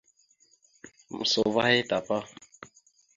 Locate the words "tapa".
1.89-2.17